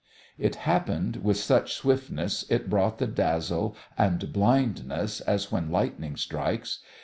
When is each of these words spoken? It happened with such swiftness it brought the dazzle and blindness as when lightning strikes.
It 0.39 0.55
happened 0.55 1.17
with 1.17 1.37
such 1.37 1.75
swiftness 1.75 2.43
it 2.49 2.71
brought 2.71 2.97
the 2.97 3.05
dazzle 3.05 3.75
and 3.95 4.33
blindness 4.33 5.21
as 5.27 5.51
when 5.51 5.69
lightning 5.69 6.15
strikes. 6.15 6.79